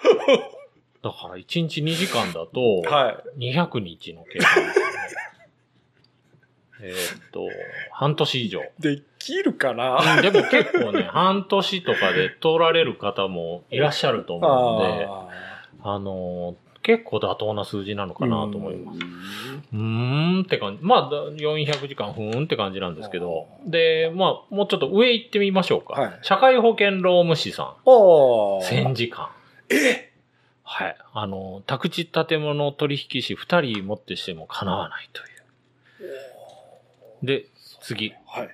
[1.01, 3.51] だから1日2時間だと、はい。
[3.55, 4.93] 200日の計算ですよね。
[6.81, 7.47] えーっと、
[7.91, 8.61] 半年以上。
[8.77, 10.17] できるかな？
[10.17, 15.27] うんでも結構ね、 半年とかで通られる方もいらっしゃると思うんで、あ
[15.95, 18.99] あのー結構妥当な数字なのーかなと思います。
[18.99, 19.05] す。
[19.73, 20.83] うーんって感じ。
[20.83, 23.45] まあ、だ400時間ふーんって感じなんですけど。
[23.63, 25.93] で、まあ、もうちょっと上行ってみましょうか。
[25.93, 27.77] はい社会保険労務士さん、ああ。
[27.85, 29.29] 1000時間。
[29.69, 30.09] え？
[30.63, 30.97] はい。
[31.13, 35.25] あの、宅地建物取引士2人持ってしても叶わないとい
[37.23, 37.25] う。
[37.25, 37.45] で、
[37.81, 38.15] 次。
[38.25, 38.49] はい。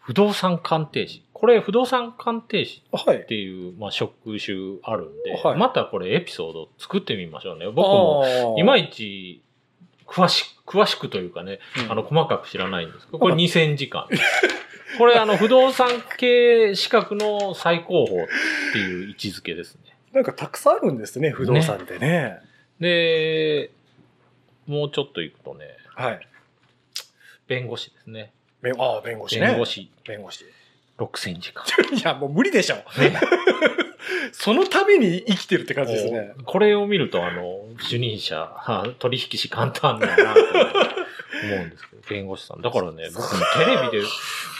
[0.00, 1.22] 不動産鑑定士。
[1.40, 3.24] これ、不動産鑑定士はいっ。
[3.24, 7.64] ていう、まあ、職種あるんで、はいまたこれエピソード作ってみましょうね。
[7.64, 9.40] 僕も、もいまいち、
[10.06, 14.06] 詳しく、詳しくというかね、あの、細かく知らないんですけど、これ2000時間。
[14.98, 18.26] これ、あの、不動産系資格の最高峰っ
[18.74, 19.96] ていう位置づけですね。
[20.12, 22.40] なんかたくさんあるんですね、不動産ってね。
[22.80, 23.70] で、
[24.66, 26.28] もうちょっと行くとね、はい。
[27.46, 28.30] 弁護士ですね。
[28.60, 29.46] 弁ああ、弁護士ね。
[29.46, 29.64] 弁護。
[29.64, 30.44] 士弁護士。
[31.00, 31.64] 6000時間。
[31.96, 32.76] いや、もう無理でしょ。
[32.76, 33.18] ね
[34.32, 36.32] そのために生きてるって感じですね。
[36.44, 42.60] これを見ると、あの、主任者、は取引士簡単だなと思うんですけど、 弁護士さん。
[42.60, 44.08] だからね、僕もテレビで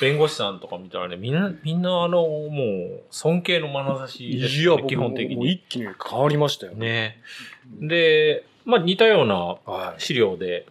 [0.00, 5.52] 弁護士さんとか見たらね、みんな、みんなあの、もう、尊敬の眼差しですいや、よね、僕基本的に。
[5.52, 6.72] 一気に変わりましたよ。
[6.72, 7.20] ね。
[7.66, 10.66] で、まあ似たようなは資料で、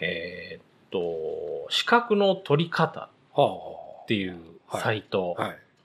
[0.00, 3.40] えーっと、資格の取り方い。
[3.40, 4.38] はっていう
[4.72, 5.36] サイト。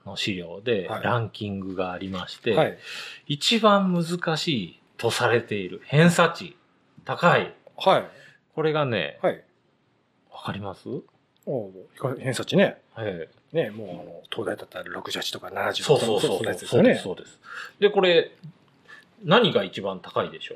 [0.05, 2.77] の資料ではいランキングがありまして、はい。
[3.25, 6.55] 一番難しいとされている偏差値、
[7.05, 7.55] 高い。
[7.75, 8.05] はい。
[8.53, 9.43] これがね、はい。
[10.31, 10.87] わかります？
[11.47, 11.71] お
[12.19, 12.77] 偏差値ね。
[12.99, 17.01] えね、もうあの、東大だったら68とか70えそうそうそうそうです。
[17.01, 17.39] そうです。
[17.79, 18.29] で、これ、
[19.23, 20.55] 何が一番高いでしょ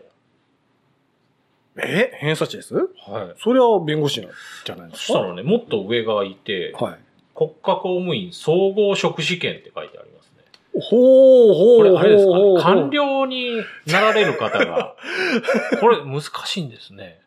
[1.81, 2.11] え？
[2.19, 2.75] 偏差値です？
[2.75, 3.33] うはい。
[3.39, 6.99] それは弁護士じゃないですかそしたらね、もっと上がいて、はい。
[7.39, 10.43] 国家公務員総合職試験って書いてありますね。
[10.73, 14.95] ほうほうこれあれですかね官僚になられる方が、
[15.79, 17.21] これ難しいんですね。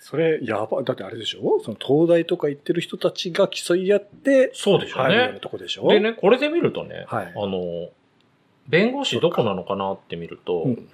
[0.00, 0.84] それ、やばい。
[0.84, 1.60] だってあれでしょ？
[1.62, 5.38] その東大とか行ってる人たちが競い合って、そうでしょうね。
[5.42, 5.88] とこでしょ？
[5.88, 7.90] でね、これで見るとね、はいあの、
[8.68, 10.88] 弁護士どこなのかなって見ると、うん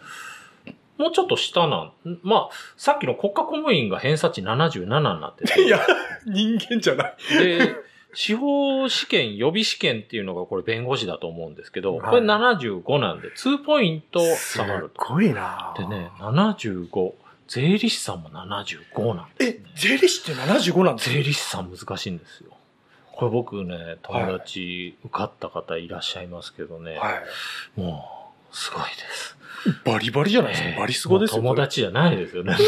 [0.99, 4.89] もうちょっと下なん、まあ、さっきの国家公務員が偏差値77に
[5.21, 5.79] なってて、いや、
[6.27, 7.15] 人間じゃない。
[7.39, 7.77] で、
[8.21, 15.05] 司法試験、予備試験っていうのがこれ弁護士だと思うんですけど、はいこれ75なんで、2ポイント下がると。
[15.05, 17.13] すごいなでね、75。
[17.47, 22.51] 税理士さんも75なんです、えね。、税理士って75なんです税理士さん難しいんですよ。
[23.13, 27.23] これ僕ね、友達受かった方いらっしゃいますけどね、は
[27.77, 27.81] い。
[27.81, 28.05] も
[28.53, 29.37] う、すごいです。
[29.85, 30.69] バリバリじゃないですか？
[30.71, 31.37] ええバリスゴですよ。
[31.37, 32.57] 友達じゃないですよね。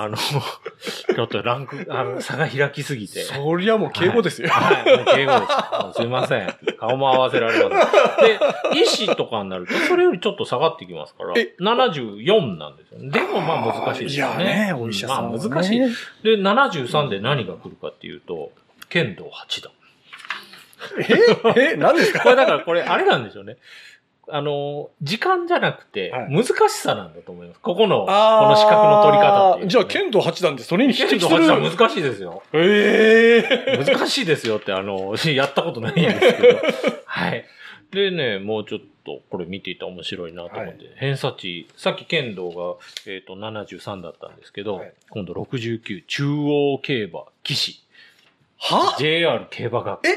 [0.00, 3.20] あの、 ちょっとランク、あの、差が開きすぎて。
[3.20, 4.48] そりゃもう敬語ですよ。
[4.48, 5.52] はい、もう敬語です。
[5.82, 6.54] もうすいません。
[6.78, 8.72] 顔も合わせられません。
[8.74, 13.10] で、医師とかになると、それよりちょっと下がってきますから、え74なんですよね。
[13.10, 14.44] でもまあ難しいですよね。
[14.44, 15.78] いやね、お医者さんはね、まあ難しい。
[15.78, 15.86] で、
[16.36, 18.52] 73で何が来るかっていうと、
[18.88, 19.72] 剣道8段。
[21.56, 21.72] え？
[21.72, 22.20] え、何ですか？
[22.20, 23.56] これだからこれあれなんでしょうね。
[24.30, 27.60] あの、時間じゃなくてはい、難しさなんだと思います。
[27.60, 31.44] ここの、この資格の取り方っていう、じゃあ、剣道8段でそれに匹剣道敵する。
[31.44, 32.42] 8段難しいですよ。
[32.52, 36.58] ええ難しいですよって、あの、 やったことないんですけど。
[37.06, 37.44] はい。
[37.90, 42.76] でね、もうちょっとこれ見ていたら面白いなと思って、偏差値、さっき剣道が、
[43.10, 47.82] えっ、と、73だったんですけど、はい今度69、中央競馬、騎士、
[48.58, 50.06] は？JR 競馬学。
[50.06, 50.10] え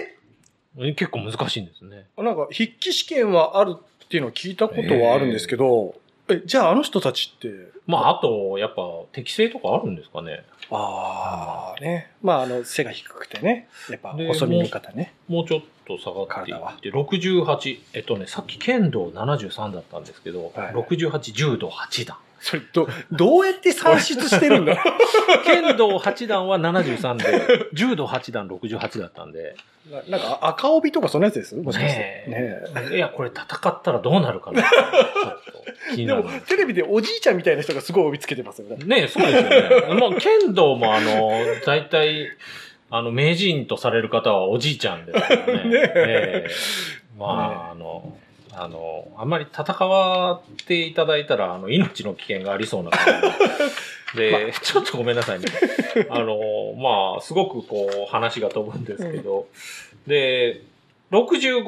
[0.78, 0.94] え？
[0.94, 2.08] 結構難しいんですね。
[2.18, 3.76] なんか、筆記試験はある
[4.12, 5.96] っていうのを聞いたことはあるんですけど、
[6.28, 7.50] え、じゃああの人たちって、
[7.88, 8.82] まあ、あと、やっぱ、
[9.14, 10.44] 適性とかあるんですかね。
[10.70, 12.12] ああ、ね。
[12.22, 13.70] まあ、あの、背が低くてね。
[13.90, 15.14] やっぱ、で細身の方ね。
[15.30, 22.18] もうちょっと下がっていって、68、えっとね、さっき剣道73だったんですけど、はい68柔道8段。
[22.42, 24.84] それ、ど、どうやって算出してるんだろ
[25.46, 29.56] 剣道8段は73で、柔道8段68だったんで、
[29.88, 31.56] うななんか、赤帯とかそのやつです？
[31.56, 32.26] もしかして。
[32.28, 34.64] ねねいや、これ戦ったらどうなるかな。
[35.96, 39.02] でもテレビでおじいちゃんみたいな人がすごい帯つけてますよね。
[39.02, 40.00] ねそうですよね。
[40.00, 42.28] まあ、剣道もあの、大体、
[42.90, 45.64] あの、名人とされる方はおじいちゃんですからね。
[45.70, 46.50] ねえええ
[47.18, 47.26] ま
[47.68, 48.18] あ、あの、
[48.54, 53.22] あの、あんまり戦わっていただいたら、あの、命の危険がありそうな感
[54.14, 55.46] じ で、ちょっとごめんなさいね。
[56.10, 56.38] あの、
[56.78, 59.48] まあ、すごくこう、話が飛ぶんですけど、
[60.06, 60.62] で、
[61.12, 61.64] 65、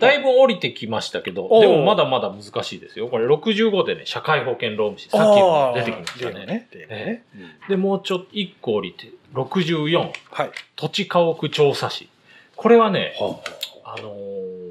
[0.00, 3.08] だいぶ降りてきましたけど、でもまだまだ難しいですよ。
[3.08, 6.46] これ65でね、社会保険労務士、さっきも出てきましたね。
[6.46, 6.68] ね。
[6.88, 7.24] ね。
[7.68, 10.50] で、もうちょっと1個降りて、64、はい。
[10.76, 12.08] 土地家屋調査士。
[12.56, 13.38] これはね、は
[13.84, 14.61] あのー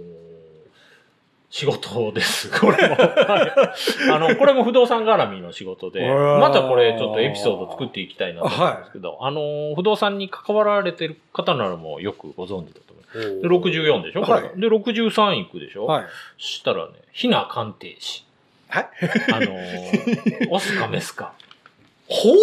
[1.52, 2.50] 仕事です。
[2.60, 2.96] これも。
[2.96, 3.54] は
[4.08, 13.42] いあの、これも不動産絡みの仕事で、またこれちょっとエピソード作っていきたいなと思うんですけど、あのー不動産に関わられてる方ならもうよくご存知だと思います。
[13.42, 16.06] で、64でしょこれが、はいで、63いくでしょ、はい。
[16.40, 18.26] そしたらね、ひな鑑定士。
[18.70, 18.90] はい。
[19.34, 21.34] あのー オスかメスか、
[22.08, 22.34] ほ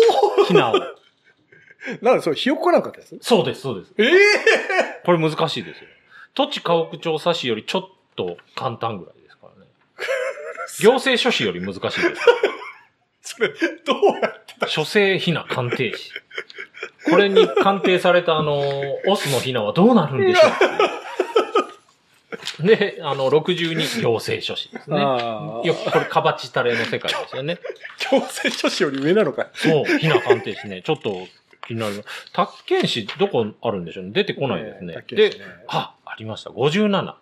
[0.44, 0.74] ひなを。
[0.74, 0.96] う
[2.04, 3.94] なんで、それ、ひよっこなんかですそうです、そうです。
[3.96, 5.88] ええこれ難しいですよ。
[6.34, 9.70] 土地家屋調査士よりちょっと簡単ぐらいですからね。
[10.82, 12.02] 行政書士より難しいです。
[13.36, 13.48] それ、
[13.84, 16.10] どうやって書生ひな鑑定士。
[17.08, 18.58] これに鑑定されたあの、
[19.06, 20.48] オスのひなはどうなるんでしょ
[22.64, 25.00] うで、あの、62行政書士ですね。
[25.00, 27.58] よくこれカバチタレの世界ですよね。
[27.98, 29.48] 強制書士より上なのか。
[29.54, 30.82] そう、ひな鑑定士ね。
[30.82, 31.28] ちょっと
[31.68, 32.04] 気になる。
[32.32, 34.10] 宅建士どこあるんでしょうね。
[34.12, 34.92] 出てこないですね。
[34.92, 36.50] でね宅建士ね、あ、ありました。
[36.50, 37.14] 57。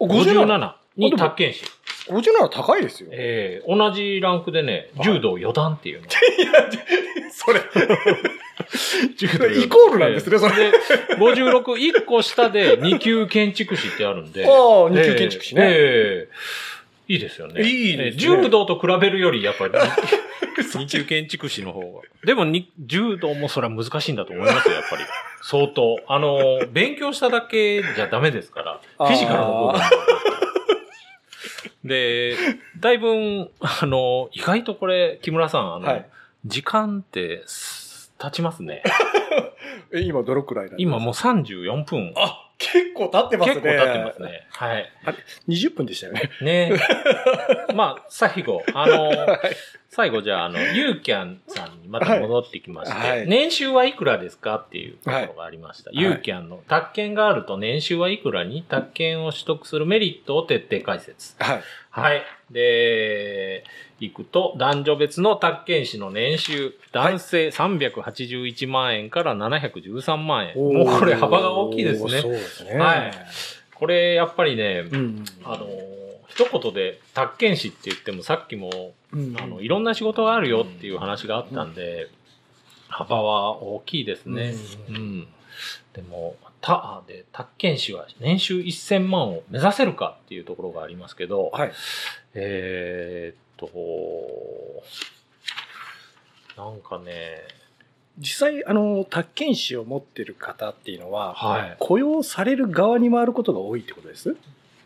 [0.00, 1.64] お57 57に宅建士。
[2.08, 3.10] 57高いですよ。
[3.12, 6.08] ええ同じランクでね、柔道4段っていうの。
[7.30, 7.60] それ、
[9.16, 10.54] 柔それイコールなんですね、それ。
[10.54, 10.72] で、
[11.16, 14.44] 56、1個下で2級建築士ってあるんで。
[14.44, 14.48] あ
[14.86, 15.62] あ、二級建築士ね。
[15.68, 16.28] ええ
[17.12, 17.62] いいですよね。
[17.62, 19.74] いいですねええ柔道と比べるより、やっぱり
[20.62, 22.02] 2級建築士の方が。
[22.24, 25.02] でもに、柔道もそれは難しいんだと思いますよ、やっぱり。
[25.42, 25.98] 相当。
[26.06, 28.69] あの、勉強しただけじゃダメですから、
[29.06, 30.00] フィジカルの部分もありますから。
[31.84, 32.36] で、
[32.78, 36.06] だいぶ、あの、意外とこれ、木村さん、あの、はい
[36.46, 38.82] 時間ってす経ちますね。
[39.92, 40.82] え、今どのくらいなんですか？
[40.82, 42.14] 今もう34分。
[42.16, 43.54] あ、結構経ってますね。
[43.56, 44.22] 結構経ってます。
[44.22, 44.46] ね。
[44.50, 44.90] はい。
[45.50, 46.30] 20分でしたよね。
[46.40, 46.72] ね
[47.76, 49.10] まあ、最後、あの、
[50.00, 55.90] 最後じゃあ、あの、ユーキャンさんにまた戻ってきまして、はいはい年収はいくらですかっていうところがありました。
[55.90, 61.34] いユーキャンの宅建があると年収はいくらに宅建を取得するメリットを徹底解説。
[61.38, 61.62] はい。
[61.90, 62.22] はい。
[62.50, 63.64] で、
[64.00, 70.56] いくと、男女別の宅建士の年収、男性381万円から713万円。
[70.56, 72.22] もうこれ幅が大きいですね。
[72.22, 72.74] そうですね。
[72.78, 73.12] はい
[73.74, 75.24] これ、やっぱりね、うん。
[75.42, 75.66] あの、
[76.30, 82.08] 一言で、宅建士って言ってもさっきも、うんあの、いろんな仕事があるよっていう話があったんで、
[82.88, 84.54] 幅は大きいですね。
[84.88, 85.28] ううんん。
[85.92, 91.72] でも、他で、宅建士は年収1000万を目指せるかっていうところがありますけど、はい。
[92.34, 93.68] えーっ
[96.56, 97.42] と、なんかね、
[98.18, 104.36] 実際、あの、宅建士を持ってる方っていうのは、はい雇用される側に回ることが多いってことです？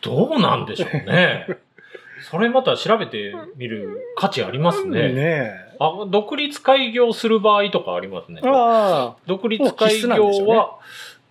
[0.04, 1.46] どうなんでしょうね。
[2.30, 5.12] それまた調べてみる価値ありますね。
[5.12, 8.40] ねあ、独立開業する場合とかありますね
[9.26, 10.78] 独立開業は、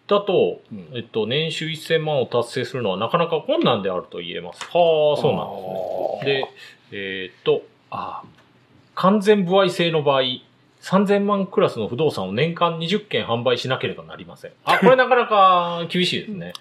[0.07, 4.63] だと、うんえっと、年収1000万を達成するのはなかなか困難であると言えます。
[4.65, 6.49] はあ、そうなんで
[6.89, 6.91] すね。
[6.91, 8.23] で、えーっと、あ
[8.95, 10.21] 完全不愛制の場合、
[10.81, 14.51] 3000万クラスの不動産を年間20件販売しなければなりません。
[14.65, 16.53] あ、これなかなか厳しいですね。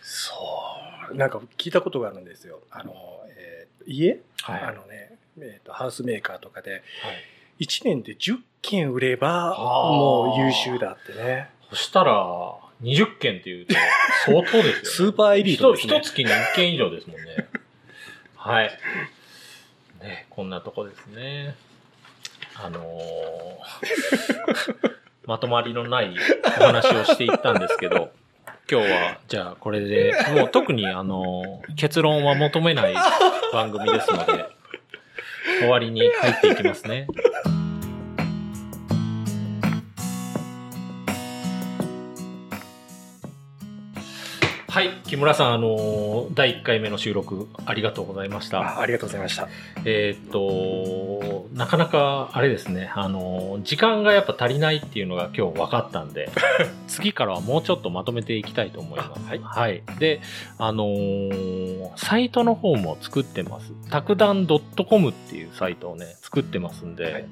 [0.00, 0.65] そう。
[1.14, 2.60] なんか聞いたことがあるんですよ。
[2.70, 2.94] あの、
[3.28, 4.62] えー家、はい。
[4.62, 6.82] あのね、えーと、ハウスメーカーとかで、はい
[7.58, 11.48] 1年で10件売れば、もう優秀だってね。
[11.70, 13.74] そしたら、20件っていうと
[14.26, 14.72] 相当ですよね。
[14.84, 17.48] スーパーエリートですね一月に1件以上ですもんね。
[18.36, 18.78] はい。
[20.02, 21.54] ね、こんなとこですね。
[22.54, 22.96] あのー
[25.26, 26.14] まとまりのない
[26.60, 28.12] お話をしていったんですけど、
[28.68, 32.94] 今日は、じゃあこれで、もう特にあの結論は求めない
[33.52, 34.44] 番組ですので、
[35.60, 37.06] 終わりに入っていきますね。
[44.76, 48.60] はい、木村さん、あの第1回目の収録ありがとうございました。
[48.60, 49.48] あありがとうございました。
[49.86, 56.28] えーっと、なかなかあれですね、あの、時間がやっぱ足りないっていうのが今日分かったんで、
[56.88, 59.26] 次からはもうちょっとまとめていきたいと思います。
[59.26, 59.82] はいはい。
[59.98, 60.20] で、
[60.58, 63.72] あのーサイトの方も作ってます。
[63.88, 67.24] たくだん .com っていうサイトをね、作ってますんで、はい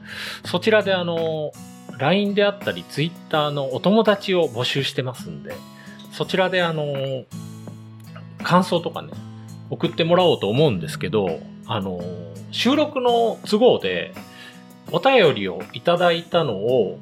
[0.47, 1.53] そちらであの、
[1.99, 5.53] LINE であったり Twitter のお友達を募集してますんで、
[6.15, 7.25] そちらであの、
[8.45, 9.11] 感想とかね、
[9.69, 12.01] 送ってもらおうと思うんですけど、あの、
[12.53, 14.15] 収録の都合で、
[14.93, 17.01] お便りをいただいたのを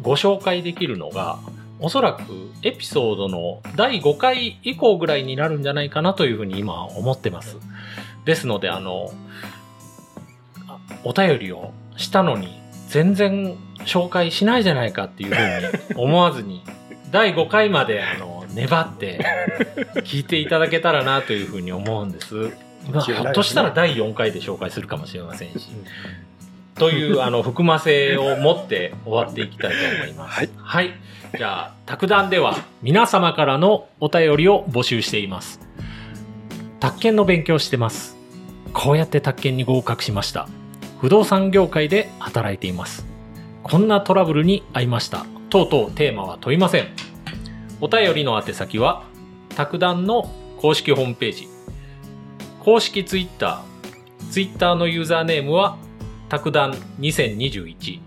[0.00, 1.38] ご紹介できるのが、
[1.78, 2.22] おそらく
[2.62, 7.58] エピソードの第5回以降ぐらいになるんじゃないかなというふうに今思ってます。
[8.24, 9.12] ですので、あの、
[11.04, 16.64] お便りをしたのに全然紹介しないじゃないかっていうふうに思わずに、
[17.12, 19.20] 第5回まであの粘って
[19.96, 22.50] 聞いていただけたらなというふうに思うんです。
[22.90, 25.68] まあ、ひょっとしたら第4回で紹介するかもしれませんし。
[26.74, 30.38] という、あの、含ませを持って終わっていきたいと思います。
[30.38, 30.50] はい。
[30.56, 30.90] はい。
[31.36, 35.60] じゃあ、卓談では皆様からのお便りを募集しています。
[36.80, 38.16] 宅建の勉強してます。
[38.72, 40.48] こうやって宅建に合格しました。
[41.00, 43.06] 不動産業界で働いています。
[43.62, 45.26] こんなトラブルに遭いました。
[45.52, 46.86] とうとうテーマは問いません。
[47.82, 49.04] お便りの宛先は、
[49.54, 51.48] 卓談の公式ホームページ、
[52.60, 55.76] 公式ツイッター、ツイッターのユーザーネームは、
[56.30, 58.00] 卓談2021。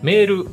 [0.00, 0.46] メール、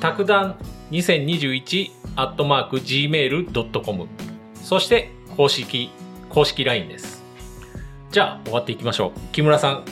[0.00, 0.56] 卓談
[0.90, 4.06] 2021アットマーク gmail.com。
[4.54, 5.90] そして、公式、
[6.30, 7.22] 公式 LINE です。
[8.10, 9.20] じゃあ、終わっていきましょう。
[9.32, 9.84] 木村さん、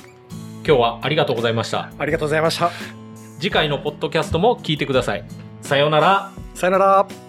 [0.67, 1.93] 今日はありがとうございました。
[1.99, 2.98] ありがとうございました。
[3.39, 5.24] 次回のポッドキャストも聞いてください。
[5.62, 6.32] さようなら。
[6.55, 7.28] さよなら。